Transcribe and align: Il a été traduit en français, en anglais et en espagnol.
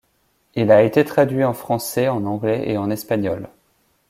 Il 0.55 0.71
a 0.71 0.81
été 0.81 1.05
traduit 1.05 1.43
en 1.43 1.53
français, 1.53 2.07
en 2.07 2.25
anglais 2.25 2.67
et 2.67 2.75
en 2.75 2.89
espagnol. 2.89 3.49